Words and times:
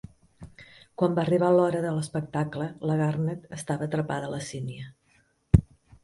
Quan 0.99 1.17
va 1.17 1.21
arribar 1.23 1.49
l'hora 1.57 1.81
de 1.83 1.91
l'espectacle, 1.97 2.69
la 2.91 2.95
Garnet 3.01 3.45
estava 3.59 3.87
atrapada 3.89 4.31
a 4.31 4.33
la 4.37 4.41
sínia. 4.47 4.89